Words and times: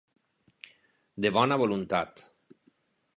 De 1.25 1.31
bona 1.37 1.59
voluntat. 1.65 2.25